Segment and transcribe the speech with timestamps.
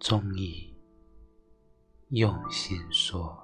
[0.00, 0.74] 中意，
[2.08, 3.38] 用心说，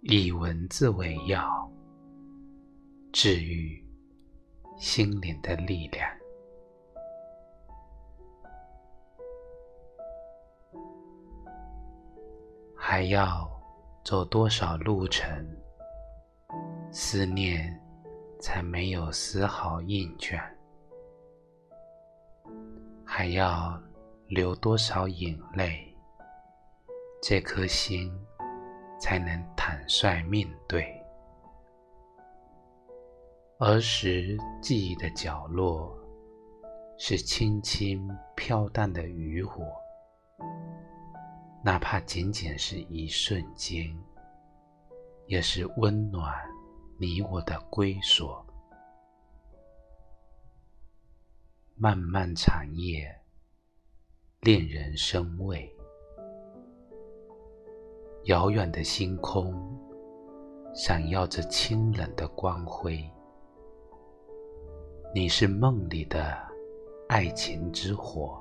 [0.00, 1.70] 以文字为药，
[3.12, 3.86] 治愈
[4.78, 6.10] 心灵的力量。
[12.74, 13.46] 还要
[14.02, 15.46] 走多少路程，
[16.90, 17.78] 思念
[18.40, 20.42] 才没有丝毫厌倦？
[23.04, 23.78] 还要
[24.34, 25.94] 流多少眼泪，
[27.20, 28.10] 这颗心
[28.98, 30.90] 才能坦率面对？
[33.58, 35.94] 儿时记忆的角落，
[36.96, 39.70] 是轻轻飘荡的渔火。
[41.62, 43.94] 哪怕仅仅是一瞬间，
[45.26, 46.34] 也是温暖
[46.96, 48.42] 你我的归所。
[51.76, 53.14] 漫漫长夜，
[54.44, 55.72] 令人生畏。
[58.24, 59.54] 遥远的星空，
[60.74, 63.08] 闪耀着清冷的光辉。
[65.14, 66.36] 你是梦里的
[67.08, 68.36] 爱情之火。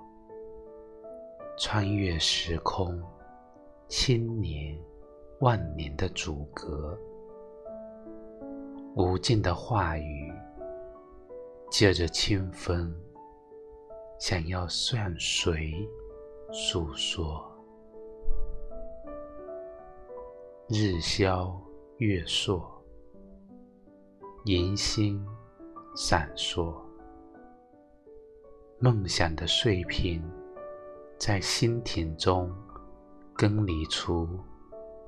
[1.56, 3.00] 穿越时空，
[3.88, 4.76] 千年
[5.40, 6.98] 万年的阻隔，
[8.96, 10.34] 无尽的话语，
[11.70, 12.92] 借着清风，
[14.22, 15.74] 想要向谁
[16.52, 17.44] 诉说？
[20.68, 21.60] 日消
[21.98, 22.62] 月朔，
[24.46, 25.26] 银星
[25.96, 26.72] 闪烁，
[28.78, 30.22] 梦想的碎片。
[31.18, 32.56] 在心田中
[33.34, 34.30] 耕犁出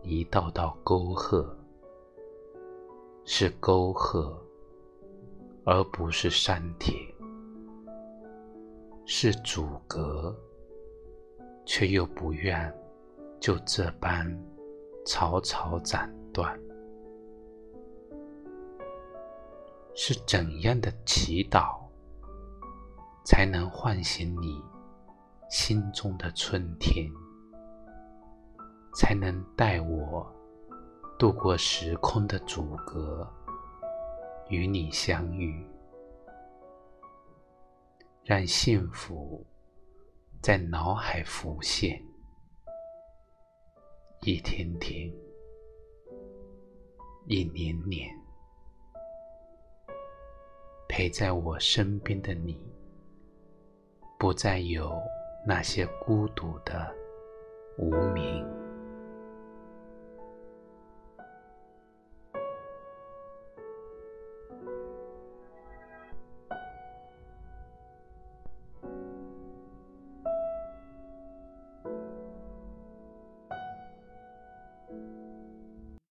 [0.01, 1.55] 一道道沟壑，
[3.25, 4.35] 是沟壑，
[5.65, 7.12] 而不是山铁；
[9.05, 10.35] 是阻隔，
[11.65, 12.73] 却又不愿
[13.39, 14.25] 就这般
[15.05, 16.59] 草草斩断。
[19.95, 21.77] 是怎样的祈祷，
[23.25, 24.61] 才能唤醒你？
[25.49, 27.07] 心中的春天，
[28.95, 30.25] 才能带我
[31.19, 33.31] 渡过时空的阻隔，
[34.49, 35.63] 与你相遇，
[38.23, 39.45] 让幸福
[40.41, 42.01] 在脑海浮现，
[44.21, 45.11] 一天天，
[47.27, 48.09] 一年年，
[50.87, 52.59] 陪在我身边的你，
[54.17, 54.97] 不再有。
[55.45, 56.89] 那些孤独的
[57.77, 58.62] 无名。